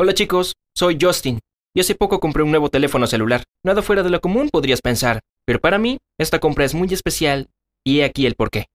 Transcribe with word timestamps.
Hola 0.00 0.14
chicos, 0.14 0.52
soy 0.76 0.96
Justin, 1.00 1.40
y 1.74 1.80
hace 1.80 1.96
poco 1.96 2.20
compré 2.20 2.44
un 2.44 2.50
nuevo 2.50 2.68
teléfono 2.68 3.08
celular. 3.08 3.42
Nada 3.64 3.82
fuera 3.82 4.04
de 4.04 4.10
lo 4.10 4.20
común 4.20 4.48
podrías 4.48 4.80
pensar, 4.80 5.22
pero 5.44 5.58
para 5.58 5.76
mí 5.76 5.98
esta 6.20 6.38
compra 6.38 6.64
es 6.64 6.72
muy 6.72 6.86
especial, 6.92 7.48
y 7.84 7.98
he 7.98 8.04
aquí 8.04 8.24
el 8.24 8.36
porqué. 8.36 8.66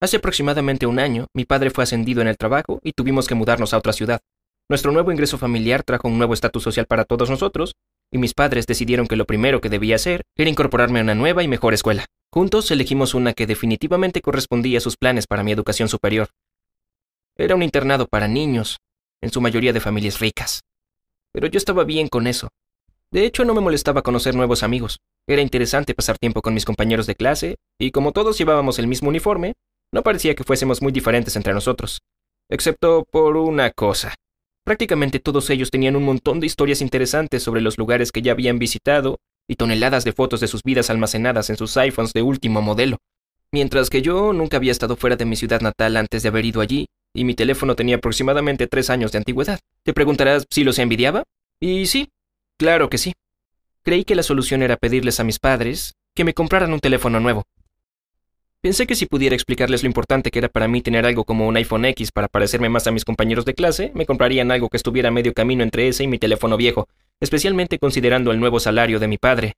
Hace 0.00 0.18
aproximadamente 0.18 0.86
un 0.86 1.00
año, 1.00 1.26
mi 1.34 1.44
padre 1.44 1.70
fue 1.70 1.82
ascendido 1.82 2.22
en 2.22 2.28
el 2.28 2.36
trabajo 2.36 2.78
y 2.84 2.92
tuvimos 2.92 3.26
que 3.26 3.34
mudarnos 3.34 3.74
a 3.74 3.78
otra 3.78 3.92
ciudad. 3.92 4.20
Nuestro 4.70 4.92
nuevo 4.92 5.10
ingreso 5.10 5.36
familiar 5.36 5.82
trajo 5.82 6.06
un 6.06 6.16
nuevo 6.16 6.32
estatus 6.32 6.62
social 6.62 6.86
para 6.86 7.04
todos 7.04 7.28
nosotros, 7.28 7.74
y 8.12 8.18
mis 8.18 8.32
padres 8.32 8.64
decidieron 8.68 9.08
que 9.08 9.16
lo 9.16 9.24
primero 9.24 9.60
que 9.60 9.70
debía 9.70 9.96
hacer 9.96 10.22
era 10.36 10.48
incorporarme 10.48 11.00
a 11.00 11.02
una 11.02 11.16
nueva 11.16 11.42
y 11.42 11.48
mejor 11.48 11.74
escuela. 11.74 12.06
Juntos 12.32 12.70
elegimos 12.70 13.14
una 13.14 13.32
que 13.32 13.48
definitivamente 13.48 14.20
correspondía 14.20 14.78
a 14.78 14.80
sus 14.80 14.96
planes 14.96 15.26
para 15.26 15.42
mi 15.42 15.50
educación 15.50 15.88
superior. 15.88 16.28
Era 17.36 17.56
un 17.56 17.64
internado 17.64 18.06
para 18.06 18.28
niños, 18.28 18.76
en 19.20 19.32
su 19.32 19.40
mayoría 19.40 19.72
de 19.72 19.80
familias 19.80 20.20
ricas. 20.20 20.60
Pero 21.32 21.46
yo 21.46 21.58
estaba 21.58 21.84
bien 21.84 22.08
con 22.08 22.26
eso. 22.26 22.48
De 23.10 23.24
hecho, 23.24 23.44
no 23.44 23.54
me 23.54 23.60
molestaba 23.60 24.02
conocer 24.02 24.34
nuevos 24.34 24.62
amigos. 24.62 24.98
Era 25.26 25.42
interesante 25.42 25.94
pasar 25.94 26.18
tiempo 26.18 26.42
con 26.42 26.54
mis 26.54 26.64
compañeros 26.64 27.06
de 27.06 27.14
clase, 27.14 27.56
y 27.78 27.90
como 27.90 28.12
todos 28.12 28.38
llevábamos 28.38 28.78
el 28.78 28.86
mismo 28.86 29.08
uniforme, 29.08 29.54
no 29.92 30.02
parecía 30.02 30.34
que 30.34 30.44
fuésemos 30.44 30.82
muy 30.82 30.92
diferentes 30.92 31.36
entre 31.36 31.54
nosotros. 31.54 32.00
Excepto 32.50 33.04
por 33.10 33.36
una 33.36 33.70
cosa. 33.70 34.14
Prácticamente 34.64 35.18
todos 35.18 35.48
ellos 35.48 35.70
tenían 35.70 35.96
un 35.96 36.04
montón 36.04 36.40
de 36.40 36.46
historias 36.46 36.82
interesantes 36.82 37.42
sobre 37.42 37.62
los 37.62 37.78
lugares 37.78 38.12
que 38.12 38.20
ya 38.20 38.32
habían 38.32 38.58
visitado 38.58 39.18
y 39.48 39.56
toneladas 39.56 40.04
de 40.04 40.12
fotos 40.12 40.40
de 40.40 40.46
sus 40.46 40.62
vidas 40.62 40.90
almacenadas 40.90 41.48
en 41.48 41.56
sus 41.56 41.76
iPhones 41.78 42.12
de 42.12 42.22
último 42.22 42.60
modelo. 42.60 42.98
Mientras 43.50 43.88
que 43.88 44.02
yo 44.02 44.34
nunca 44.34 44.58
había 44.58 44.72
estado 44.72 44.96
fuera 44.96 45.16
de 45.16 45.24
mi 45.24 45.36
ciudad 45.36 45.62
natal 45.62 45.96
antes 45.96 46.22
de 46.22 46.28
haber 46.28 46.44
ido 46.44 46.60
allí, 46.60 46.88
y 47.18 47.24
mi 47.24 47.34
teléfono 47.34 47.74
tenía 47.74 47.96
aproximadamente 47.96 48.68
tres 48.68 48.90
años 48.90 49.10
de 49.10 49.18
antigüedad. 49.18 49.58
¿Te 49.82 49.92
preguntarás 49.92 50.46
si 50.50 50.62
los 50.62 50.78
envidiaba? 50.78 51.24
Y 51.60 51.86
sí, 51.86 52.10
claro 52.56 52.88
que 52.88 52.98
sí. 52.98 53.12
Creí 53.82 54.04
que 54.04 54.14
la 54.14 54.22
solución 54.22 54.62
era 54.62 54.76
pedirles 54.76 55.18
a 55.18 55.24
mis 55.24 55.40
padres 55.40 55.94
que 56.14 56.24
me 56.24 56.34
compraran 56.34 56.72
un 56.72 56.80
teléfono 56.80 57.18
nuevo. 57.18 57.44
Pensé 58.60 58.86
que 58.86 58.94
si 58.94 59.06
pudiera 59.06 59.34
explicarles 59.34 59.82
lo 59.82 59.88
importante 59.88 60.30
que 60.30 60.38
era 60.38 60.48
para 60.48 60.68
mí 60.68 60.80
tener 60.80 61.06
algo 61.06 61.24
como 61.24 61.48
un 61.48 61.56
iPhone 61.56 61.86
X 61.86 62.12
para 62.12 62.28
parecerme 62.28 62.68
más 62.68 62.86
a 62.86 62.92
mis 62.92 63.04
compañeros 63.04 63.44
de 63.44 63.54
clase, 63.54 63.90
me 63.94 64.06
comprarían 64.06 64.50
algo 64.52 64.68
que 64.68 64.76
estuviera 64.76 65.10
medio 65.10 65.32
camino 65.32 65.62
entre 65.64 65.88
ese 65.88 66.04
y 66.04 66.08
mi 66.08 66.18
teléfono 66.18 66.56
viejo, 66.56 66.88
especialmente 67.20 67.78
considerando 67.78 68.30
el 68.30 68.38
nuevo 68.38 68.60
salario 68.60 69.00
de 69.00 69.08
mi 69.08 69.18
padre. 69.18 69.54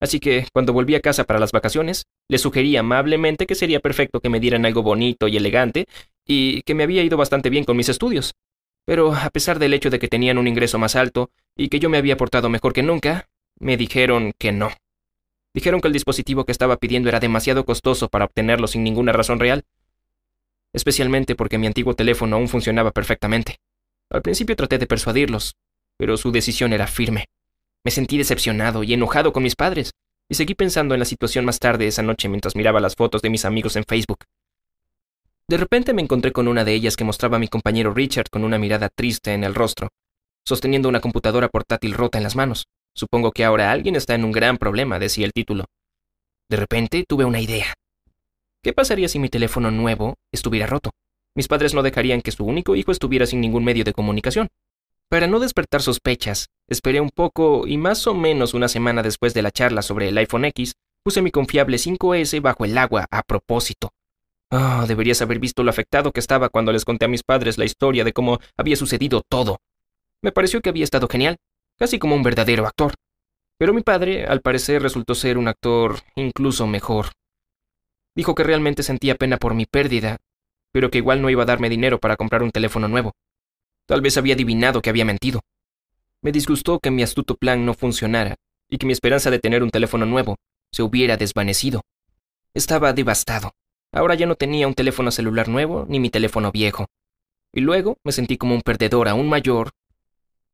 Así 0.00 0.18
que, 0.18 0.46
cuando 0.52 0.72
volví 0.72 0.94
a 0.94 1.00
casa 1.00 1.24
para 1.24 1.38
las 1.38 1.52
vacaciones, 1.52 2.06
les 2.28 2.40
sugerí 2.40 2.74
amablemente 2.76 3.46
que 3.46 3.54
sería 3.54 3.80
perfecto 3.80 4.20
que 4.20 4.30
me 4.30 4.40
dieran 4.40 4.64
algo 4.64 4.82
bonito 4.82 5.28
y 5.28 5.36
elegante, 5.36 5.86
y 6.32 6.62
que 6.62 6.76
me 6.76 6.84
había 6.84 7.02
ido 7.02 7.16
bastante 7.16 7.50
bien 7.50 7.64
con 7.64 7.76
mis 7.76 7.88
estudios. 7.88 8.36
Pero, 8.84 9.12
a 9.12 9.30
pesar 9.30 9.58
del 9.58 9.74
hecho 9.74 9.90
de 9.90 9.98
que 9.98 10.06
tenían 10.06 10.38
un 10.38 10.46
ingreso 10.46 10.78
más 10.78 10.94
alto 10.94 11.32
y 11.56 11.68
que 11.68 11.80
yo 11.80 11.90
me 11.90 11.98
había 11.98 12.16
portado 12.16 12.48
mejor 12.48 12.72
que 12.72 12.84
nunca, 12.84 13.28
me 13.58 13.76
dijeron 13.76 14.32
que 14.38 14.52
no. 14.52 14.70
Dijeron 15.52 15.80
que 15.80 15.88
el 15.88 15.92
dispositivo 15.92 16.44
que 16.44 16.52
estaba 16.52 16.76
pidiendo 16.76 17.08
era 17.08 17.18
demasiado 17.18 17.64
costoso 17.64 18.08
para 18.08 18.26
obtenerlo 18.26 18.68
sin 18.68 18.84
ninguna 18.84 19.10
razón 19.10 19.40
real, 19.40 19.64
especialmente 20.72 21.34
porque 21.34 21.58
mi 21.58 21.66
antiguo 21.66 21.94
teléfono 21.94 22.36
aún 22.36 22.46
funcionaba 22.46 22.92
perfectamente. 22.92 23.56
Al 24.08 24.22
principio 24.22 24.54
traté 24.54 24.78
de 24.78 24.86
persuadirlos, 24.86 25.56
pero 25.96 26.16
su 26.16 26.30
decisión 26.30 26.72
era 26.72 26.86
firme. 26.86 27.24
Me 27.84 27.90
sentí 27.90 28.16
decepcionado 28.16 28.84
y 28.84 28.94
enojado 28.94 29.32
con 29.32 29.42
mis 29.42 29.56
padres, 29.56 29.90
y 30.28 30.36
seguí 30.36 30.54
pensando 30.54 30.94
en 30.94 31.00
la 31.00 31.06
situación 31.06 31.44
más 31.44 31.58
tarde 31.58 31.88
esa 31.88 32.02
noche 32.02 32.28
mientras 32.28 32.54
miraba 32.54 32.78
las 32.78 32.94
fotos 32.94 33.20
de 33.20 33.30
mis 33.30 33.44
amigos 33.44 33.74
en 33.74 33.82
Facebook. 33.82 34.20
De 35.50 35.56
repente 35.56 35.92
me 35.94 36.00
encontré 36.00 36.30
con 36.30 36.46
una 36.46 36.64
de 36.64 36.72
ellas 36.74 36.94
que 36.94 37.02
mostraba 37.02 37.36
a 37.36 37.40
mi 37.40 37.48
compañero 37.48 37.92
Richard 37.92 38.30
con 38.30 38.44
una 38.44 38.56
mirada 38.56 38.88
triste 38.88 39.34
en 39.34 39.42
el 39.42 39.56
rostro, 39.56 39.88
sosteniendo 40.46 40.88
una 40.88 41.00
computadora 41.00 41.48
portátil 41.48 41.92
rota 41.92 42.18
en 42.18 42.22
las 42.22 42.36
manos. 42.36 42.68
Supongo 42.94 43.32
que 43.32 43.44
ahora 43.44 43.72
alguien 43.72 43.96
está 43.96 44.14
en 44.14 44.24
un 44.24 44.30
gran 44.30 44.58
problema, 44.58 45.00
decía 45.00 45.26
el 45.26 45.32
título. 45.32 45.64
De 46.48 46.56
repente 46.56 47.04
tuve 47.04 47.24
una 47.24 47.40
idea. 47.40 47.74
¿Qué 48.62 48.72
pasaría 48.72 49.08
si 49.08 49.18
mi 49.18 49.28
teléfono 49.28 49.72
nuevo 49.72 50.14
estuviera 50.30 50.68
roto? 50.68 50.92
Mis 51.34 51.48
padres 51.48 51.74
no 51.74 51.82
dejarían 51.82 52.22
que 52.22 52.30
su 52.30 52.44
único 52.44 52.76
hijo 52.76 52.92
estuviera 52.92 53.26
sin 53.26 53.40
ningún 53.40 53.64
medio 53.64 53.82
de 53.82 53.92
comunicación. 53.92 54.50
Para 55.08 55.26
no 55.26 55.40
despertar 55.40 55.82
sospechas, 55.82 56.46
esperé 56.68 57.00
un 57.00 57.10
poco 57.10 57.66
y 57.66 57.76
más 57.76 58.06
o 58.06 58.14
menos 58.14 58.54
una 58.54 58.68
semana 58.68 59.02
después 59.02 59.34
de 59.34 59.42
la 59.42 59.50
charla 59.50 59.82
sobre 59.82 60.10
el 60.10 60.18
iPhone 60.18 60.44
X, 60.44 60.74
puse 61.02 61.22
mi 61.22 61.32
confiable 61.32 61.76
5S 61.76 62.40
bajo 62.40 62.64
el 62.64 62.78
agua 62.78 63.08
a 63.10 63.24
propósito. 63.24 63.90
Oh, 64.50 64.84
deberías 64.86 65.22
haber 65.22 65.38
visto 65.38 65.62
lo 65.62 65.70
afectado 65.70 66.10
que 66.10 66.18
estaba 66.18 66.48
cuando 66.48 66.72
les 66.72 66.84
conté 66.84 67.04
a 67.04 67.08
mis 67.08 67.22
padres 67.22 67.56
la 67.56 67.64
historia 67.64 68.02
de 68.02 68.12
cómo 68.12 68.40
había 68.56 68.74
sucedido 68.74 69.22
todo. 69.28 69.58
Me 70.22 70.32
pareció 70.32 70.60
que 70.60 70.70
había 70.70 70.84
estado 70.84 71.08
genial, 71.08 71.36
casi 71.78 72.00
como 72.00 72.16
un 72.16 72.24
verdadero 72.24 72.66
actor. 72.66 72.94
Pero 73.58 73.72
mi 73.72 73.82
padre, 73.82 74.26
al 74.26 74.40
parecer, 74.40 74.82
resultó 74.82 75.14
ser 75.14 75.38
un 75.38 75.46
actor 75.46 76.00
incluso 76.16 76.66
mejor. 76.66 77.12
Dijo 78.16 78.34
que 78.34 78.42
realmente 78.42 78.82
sentía 78.82 79.14
pena 79.14 79.36
por 79.36 79.54
mi 79.54 79.66
pérdida, 79.66 80.18
pero 80.72 80.90
que 80.90 80.98
igual 80.98 81.22
no 81.22 81.30
iba 81.30 81.44
a 81.44 81.46
darme 81.46 81.68
dinero 81.68 82.00
para 82.00 82.16
comprar 82.16 82.42
un 82.42 82.50
teléfono 82.50 82.88
nuevo. 82.88 83.12
Tal 83.86 84.00
vez 84.00 84.16
había 84.16 84.34
adivinado 84.34 84.82
que 84.82 84.90
había 84.90 85.04
mentido. 85.04 85.40
Me 86.22 86.32
disgustó 86.32 86.80
que 86.80 86.90
mi 86.90 87.02
astuto 87.02 87.36
plan 87.36 87.64
no 87.64 87.74
funcionara 87.74 88.34
y 88.68 88.78
que 88.78 88.86
mi 88.86 88.92
esperanza 88.92 89.30
de 89.30 89.38
tener 89.38 89.62
un 89.62 89.70
teléfono 89.70 90.06
nuevo 90.06 90.36
se 90.72 90.82
hubiera 90.82 91.16
desvanecido. 91.16 91.82
Estaba 92.52 92.92
devastado. 92.92 93.52
Ahora 93.92 94.14
ya 94.14 94.26
no 94.26 94.34
tenía 94.34 94.68
un 94.68 94.74
teléfono 94.74 95.10
celular 95.10 95.48
nuevo 95.48 95.86
ni 95.88 96.00
mi 96.00 96.10
teléfono 96.10 96.52
viejo. 96.52 96.86
Y 97.52 97.60
luego 97.60 97.96
me 98.04 98.12
sentí 98.12 98.36
como 98.36 98.54
un 98.54 98.62
perdedor 98.62 99.08
aún 99.08 99.28
mayor 99.28 99.72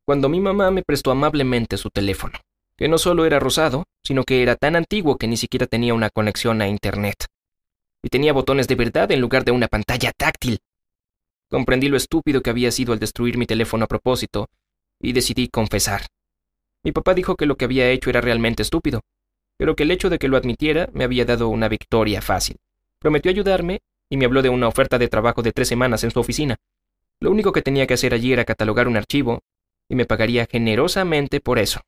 cuando 0.06 0.28
mi 0.28 0.38
mamá 0.38 0.70
me 0.70 0.84
prestó 0.84 1.10
amablemente 1.10 1.76
su 1.76 1.90
teléfono, 1.90 2.38
que 2.76 2.86
no 2.86 2.96
solo 2.96 3.26
era 3.26 3.40
rosado, 3.40 3.86
sino 4.04 4.22
que 4.22 4.40
era 4.40 4.54
tan 4.54 4.76
antiguo 4.76 5.18
que 5.18 5.26
ni 5.26 5.36
siquiera 5.36 5.66
tenía 5.66 5.94
una 5.94 6.10
conexión 6.10 6.62
a 6.62 6.68
Internet. 6.68 7.26
Y 8.04 8.08
tenía 8.08 8.32
botones 8.32 8.68
de 8.68 8.76
verdad 8.76 9.10
en 9.10 9.20
lugar 9.20 9.44
de 9.44 9.50
una 9.50 9.66
pantalla 9.66 10.12
táctil. 10.16 10.60
Comprendí 11.50 11.88
lo 11.88 11.96
estúpido 11.96 12.40
que 12.40 12.50
había 12.50 12.70
sido 12.70 12.92
al 12.92 13.00
destruir 13.00 13.36
mi 13.36 13.46
teléfono 13.46 13.84
a 13.84 13.88
propósito, 13.88 14.46
y 15.00 15.12
decidí 15.12 15.48
confesar. 15.48 16.06
Mi 16.84 16.92
papá 16.92 17.12
dijo 17.12 17.34
que 17.34 17.46
lo 17.46 17.56
que 17.56 17.64
había 17.64 17.90
hecho 17.90 18.08
era 18.08 18.20
realmente 18.20 18.62
estúpido, 18.62 19.00
pero 19.58 19.74
que 19.74 19.82
el 19.82 19.90
hecho 19.90 20.08
de 20.08 20.20
que 20.20 20.28
lo 20.28 20.36
admitiera 20.36 20.88
me 20.92 21.02
había 21.02 21.24
dado 21.24 21.48
una 21.48 21.68
victoria 21.68 22.22
fácil. 22.22 22.58
Prometió 22.98 23.30
ayudarme 23.30 23.80
y 24.10 24.16
me 24.16 24.24
habló 24.24 24.42
de 24.42 24.48
una 24.48 24.68
oferta 24.68 24.98
de 24.98 25.08
trabajo 25.08 25.42
de 25.42 25.52
tres 25.52 25.68
semanas 25.68 26.04
en 26.04 26.10
su 26.10 26.20
oficina. 26.20 26.56
Lo 27.20 27.30
único 27.30 27.52
que 27.52 27.62
tenía 27.62 27.86
que 27.86 27.94
hacer 27.94 28.14
allí 28.14 28.32
era 28.32 28.44
catalogar 28.44 28.88
un 28.88 28.96
archivo 28.96 29.40
y 29.88 29.94
me 29.94 30.06
pagaría 30.06 30.46
generosamente 30.50 31.40
por 31.40 31.58
eso. 31.58 31.80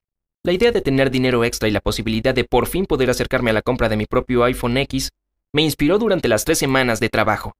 La 0.44 0.52
idea 0.52 0.72
de 0.72 0.80
tener 0.80 1.10
dinero 1.10 1.44
extra 1.44 1.68
y 1.68 1.72
la 1.72 1.80
posibilidad 1.80 2.34
de 2.34 2.44
por 2.44 2.66
fin 2.66 2.86
poder 2.86 3.10
acercarme 3.10 3.50
a 3.50 3.54
la 3.54 3.62
compra 3.62 3.88
de 3.88 3.96
mi 3.96 4.06
propio 4.06 4.44
iPhone 4.44 4.76
X 4.78 5.10
me 5.52 5.62
inspiró 5.62 5.98
durante 5.98 6.28
las 6.28 6.44
tres 6.44 6.58
semanas 6.58 7.00
de 7.00 7.08
trabajo. 7.08 7.54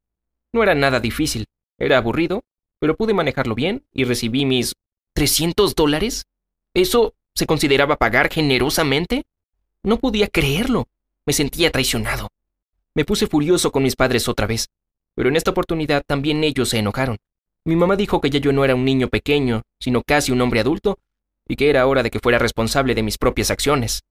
No 0.53 0.63
era 0.63 0.75
nada 0.75 1.01
difícil, 1.01 1.47
era 1.79 1.99
aburrido, 1.99 2.43
pero 2.79 2.97
pude 2.97 3.15
manejarlo 3.15 3.55
bien 3.55 3.85
y 3.93 4.05
recibí 4.05 4.45
mis 4.45 4.75
¿300 5.17 5.75
dólares? 5.75 6.27
¿Eso 6.75 7.15
se 7.35 7.47
consideraba 7.47 7.97
pagar 7.97 8.31
generosamente? 8.33 9.25
No 9.83 9.99
podía 9.99 10.29
creerlo. 10.29 10.87
Me 11.27 11.33
sentía 11.33 11.71
traicionado. 11.71 12.29
Me 12.99 13.05
puse 13.05 13.29
furioso 13.29 13.71
con 13.71 13.85
mis 13.85 13.95
padres 13.95 14.27
otra 14.27 14.49
vez, 14.49 14.71
pero 15.15 15.29
en 15.29 15.37
esta 15.37 15.53
oportunidad 15.53 16.03
también 16.05 16.43
ellos 16.43 16.71
se 16.71 16.79
enojaron. 16.79 17.17
Mi 17.65 17.77
mamá 17.77 17.95
dijo 17.95 18.21
que 18.21 18.29
ya 18.29 18.41
yo 18.41 18.53
no 18.53 18.65
era 18.65 18.75
un 18.75 18.85
niño 18.85 19.07
pequeño, 19.07 19.63
sino 19.79 20.03
casi 20.03 20.33
un 20.33 20.41
hombre 20.41 20.59
adulto, 20.59 20.99
y 21.47 21.55
que 21.55 21.71
era 21.71 21.87
hora 21.87 22.03
de 22.03 22.11
que 22.11 22.19
fuera 22.19 22.41
responsable 22.41 22.97
de 22.97 23.05
mis 23.05 23.17
propias 23.17 23.53
acciones. 23.53 24.03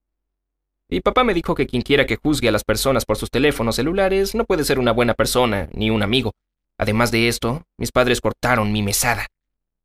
Y 0.88 1.02
papá 1.02 1.22
me 1.22 1.34
dijo 1.34 1.54
que 1.54 1.66
quien 1.66 1.82
quiera 1.82 2.06
que 2.06 2.16
juzgue 2.16 2.48
a 2.48 2.50
las 2.50 2.64
personas 2.64 3.04
por 3.04 3.18
sus 3.18 3.28
teléfonos 3.28 3.76
celulares 3.76 4.34
no 4.34 4.46
puede 4.46 4.64
ser 4.64 4.78
una 4.78 4.92
buena 4.92 5.12
persona 5.12 5.68
ni 5.74 5.90
un 5.90 6.02
amigo. 6.02 6.32
Además 6.78 7.10
de 7.10 7.28
esto, 7.28 7.64
mis 7.76 7.92
padres 7.92 8.22
cortaron 8.22 8.72
mi 8.72 8.82
mesada. 8.82 9.26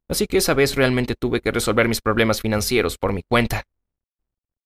Así 0.07 0.27
que 0.27 0.37
esa 0.37 0.53
vez 0.53 0.75
realmente 0.75 1.15
tuve 1.19 1.41
que 1.41 1.51
resolver 1.51 1.89
mis 1.89 1.99
problemas 1.99 2.39
financieros 2.39 2.97
por 2.97 3.11
mi 3.11 3.23
cuenta. 3.23 3.63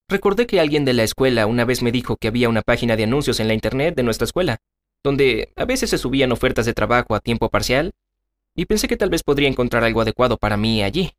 Recordé 0.10 0.48
que 0.48 0.62
alguien 0.62 0.86
de 0.86 0.94
la 0.94 1.04
escuela 1.04 1.48
una 1.48 1.66
vez 1.66 1.82
me 1.82 1.92
dijo 1.92 2.16
que 2.16 2.30
había 2.30 2.48
una 2.48 2.62
página 2.62 2.96
de 2.96 3.04
anuncios 3.04 3.42
en 3.42 3.50
la 3.50 3.54
internet 3.54 3.94
de 3.94 4.04
nuestra 4.04 4.24
escuela, 4.24 4.58
donde 5.04 5.52
a 5.58 5.66
veces 5.66 5.90
se 5.90 5.98
subían 5.98 6.32
ofertas 6.32 6.66
de 6.66 6.74
trabajo 6.74 7.14
a 7.14 7.20
tiempo 7.20 7.50
parcial 7.50 7.92
y 8.56 8.66
pensé 8.66 8.88
que 8.88 8.96
tal 8.96 9.10
vez 9.10 9.22
podría 9.22 9.50
encontrar 9.50 9.84
algo 9.84 10.00
adecuado 10.00 10.38
para 10.38 10.56
mí 10.56 10.82
allí. 10.82 11.12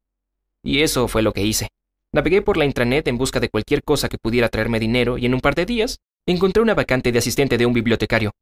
Y 0.62 0.80
eso 0.80 1.06
fue 1.06 1.20
lo 1.20 1.34
que 1.34 1.44
hice. 1.44 1.68
Navegué 2.12 2.40
por 2.40 2.56
la 2.56 2.64
intranet 2.64 3.06
en 3.08 3.18
busca 3.18 3.40
de 3.40 3.50
cualquier 3.50 3.82
cosa 3.82 4.08
que 4.08 4.16
pudiera 4.16 4.48
traerme 4.48 4.80
dinero 4.80 5.18
y 5.18 5.26
en 5.26 5.34
un 5.34 5.40
par 5.40 5.54
de 5.54 5.66
días 5.66 6.00
encontré 6.24 6.62
una 6.62 6.74
vacante 6.74 7.12
de 7.12 7.18
asistente 7.18 7.58
de 7.58 7.66
un 7.66 7.74
bibliotecario. 7.74 8.32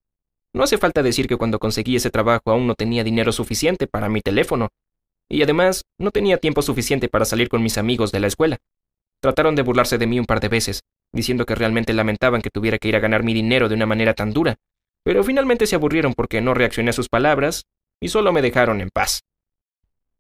No 0.55 0.63
hace 0.63 0.79
falta 0.79 1.03
decir 1.03 1.27
que 1.27 1.37
cuando 1.37 1.59
conseguí 1.59 1.97
ese 1.97 2.11
trabajo 2.11 2.53
aún 2.53 2.69
no 2.69 2.75
tenía 2.75 3.03
dinero 3.03 3.33
suficiente 3.33 3.89
para 3.89 4.09
mi 4.09 4.21
teléfono. 4.21 4.69
Y 5.29 5.43
además, 5.43 5.85
no 5.99 6.13
tenía 6.13 6.39
tiempo 6.39 6.63
suficiente 6.63 7.09
para 7.09 7.25
salir 7.25 7.49
con 7.49 7.65
mis 7.65 7.79
amigos 7.79 8.13
de 8.13 8.21
la 8.21 8.29
escuela. 8.29 8.59
Trataron 9.21 9.55
de 9.55 9.63
burlarse 9.63 9.99
de 9.99 10.07
mí 10.07 10.19
un 10.19 10.27
par 10.27 10.41
de 10.41 10.49
veces, 10.49 10.83
diciendo 11.13 11.47
que 11.47 11.55
realmente 11.55 11.93
lamentaban 11.93 12.43
que 12.43 12.51
tuviera 12.51 12.79
que 12.79 12.89
ir 12.89 12.97
a 12.97 13.01
ganar 13.01 13.23
mi 13.23 13.35
dinero 13.35 13.69
de 13.69 13.75
una 13.75 13.87
manera 13.87 14.15
tan 14.15 14.33
dura, 14.33 14.57
pero 15.03 15.25
finalmente 15.25 15.67
se 15.67 15.77
aburrieron 15.77 16.15
porque 16.15 16.41
no 16.41 16.55
reaccioné 16.55 16.91
a 16.91 16.93
sus 16.93 17.09
palabras 17.09 17.65
y 18.01 18.09
solo 18.09 18.33
me 18.33 18.43
dejaron 18.43 18.81
en 18.81 18.91
paz. 18.91 19.23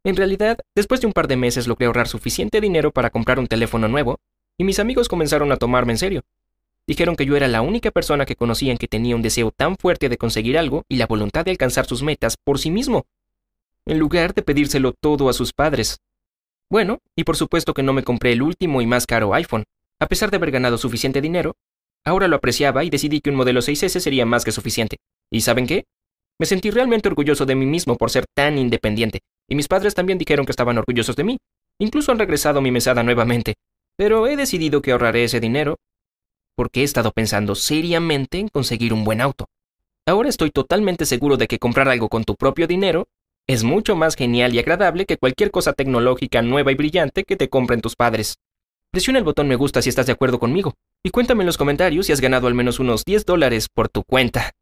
En 0.05 0.17
realidad, 0.17 0.59
después 0.75 1.01
de 1.01 1.09
un 1.09 1.13
par 1.13 1.27
de 1.27 1.37
meses 1.37 1.67
logré 1.67 1.87
ahorrar 1.87 2.09
suficiente 2.09 2.61
dinero 2.61 2.93
para 2.93 3.11
comprar 3.11 3.39
un 3.39 3.49
teléfono 3.49 3.89
nuevo, 3.89 4.21
y 4.57 4.65
mis 4.65 4.79
amigos 4.79 5.09
comenzaron 5.09 5.51
a 5.53 5.57
tomarme 5.57 5.93
en 5.93 5.99
serio. 5.99 6.23
Dijeron 6.87 7.17
que 7.17 7.27
yo 7.27 7.37
era 7.37 7.49
la 7.49 7.63
única 7.63 7.91
persona 7.91 8.25
que 8.25 8.37
conocían 8.37 8.79
que 8.79 8.87
tenía 8.87 9.17
un 9.17 9.23
deseo 9.23 9.51
tan 9.51 9.77
fuerte 9.77 10.09
de 10.09 10.17
conseguir 10.17 10.57
algo 10.57 10.85
y 10.89 10.97
la 10.97 11.07
voluntad 11.07 11.45
de 11.45 11.51
alcanzar 11.51 11.87
sus 11.87 12.05
metas 12.05 12.37
por 12.37 12.61
sí 12.61 12.71
mismo, 12.71 13.07
en 13.87 13.99
lugar 13.99 14.35
de 14.35 14.43
pedírselo 14.43 14.93
todo 14.93 15.29
a 15.29 15.33
sus 15.33 15.53
padres. 15.53 15.99
Bueno, 16.71 16.99
y 17.17 17.25
por 17.25 17.37
supuesto 17.37 17.75
que 17.75 17.83
no 17.83 17.93
me 17.93 18.03
compré 18.03 18.33
el 18.33 18.43
último 18.43 18.81
y 18.81 18.87
más 18.87 19.07
caro 19.07 19.35
iPhone. 19.35 19.65
A 20.01 20.07
pesar 20.07 20.31
de 20.31 20.37
haber 20.37 20.51
ganado 20.51 20.79
suficiente 20.79 21.21
dinero, 21.21 21.55
ahora 22.05 22.29
lo 22.29 22.37
apreciaba 22.37 22.85
y 22.85 22.91
decidí 22.91 23.21
que 23.21 23.31
un 23.31 23.37
modelo 23.37 23.61
6S 23.61 24.01
sería 24.01 24.27
más 24.27 24.45
que 24.45 24.53
suficiente. 24.53 24.97
¿Y 25.31 25.41
saben 25.41 25.67
qué? 25.67 25.85
Me 26.39 26.47
sentí 26.47 26.71
realmente 26.71 27.09
orgulloso 27.09 27.47
de 27.47 27.55
mí 27.55 27.67
mismo 27.67 27.97
por 27.97 28.11
ser 28.11 28.27
tan 28.35 28.59
independiente, 28.59 29.21
y 29.49 29.55
mis 29.55 29.69
padres 29.69 29.95
también 29.95 30.19
dijeron 30.19 30.45
que 30.45 30.53
estaban 30.53 30.77
orgullosos 30.77 31.17
de 31.17 31.25
mí. 31.25 31.39
Incluso 31.79 32.13
han 32.13 32.19
regresado 32.19 32.59
a 32.59 32.63
mi 32.63 32.71
mesada 32.71 33.03
nuevamente. 33.03 33.55
Pero 33.97 34.27
he 34.27 34.37
decidido 34.37 34.83
que 34.83 34.93
ahorraré 34.93 35.25
ese 35.25 35.41
dinero 35.41 35.77
porque 36.57 36.81
he 36.81 36.85
estado 36.85 37.13
pensando 37.13 37.55
seriamente 37.55 38.39
en 38.39 38.49
conseguir 38.49 38.93
un 38.93 39.05
buen 39.05 39.21
auto. 39.21 39.47
Ahora 40.07 40.29
estoy 40.29 40.51
totalmente 40.51 41.05
seguro 41.05 41.37
de 41.37 41.47
que 41.47 41.59
comprar 41.59 41.89
algo 41.89 42.09
con 42.09 42.25
tu 42.25 42.35
propio 42.35 42.67
dinero 42.67 43.09
es 43.49 43.63
mucho 43.63 43.95
más 43.95 44.17
genial 44.17 44.55
y 44.55 44.59
agradable 44.59 45.07
que 45.07 45.19
cualquier 45.19 45.51
cosa 45.51 45.73
tecnológica 45.73 46.43
nueva 46.43 46.73
y 46.73 46.75
brillante 46.75 47.23
que 47.23 47.37
te 47.37 47.49
compren 47.49 47.81
tus 47.81 47.95
padres. 47.95 48.37
Presiona 48.93 49.19
el 49.19 49.25
botón 49.25 49.47
me 49.47 49.57
gusta 49.57 49.83
si 49.83 49.89
estás 49.89 50.07
de 50.07 50.13
acuerdo 50.13 50.39
conmigo, 50.39 50.75
y 51.05 51.11
cuéntame 51.11 51.43
en 51.43 51.47
los 51.47 51.59
comentarios 51.59 52.07
si 52.07 52.13
has 52.13 52.21
ganado 52.21 52.49
al 52.49 52.55
menos 52.55 52.81
unos 52.81 53.05
10 53.05 53.25
dólares 53.25 53.69
por 53.73 53.89
tu 53.89 54.03
cuenta. 54.03 54.53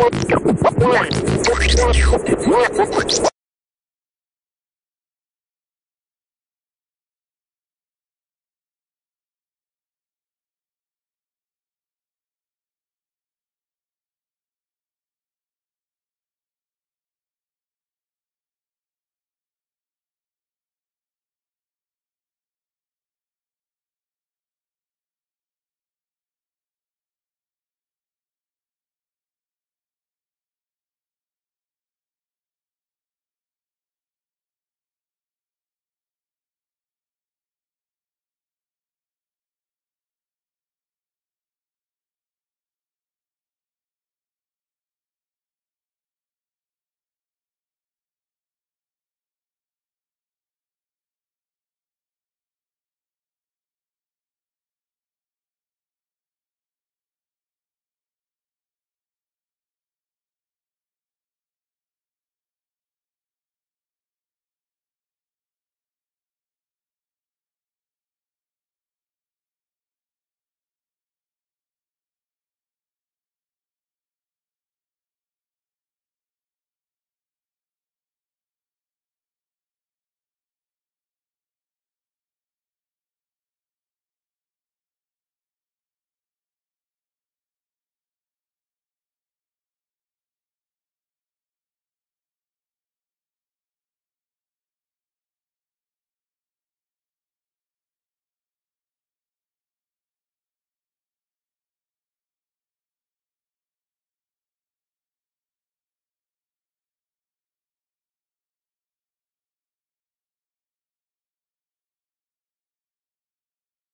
What? 0.00 0.40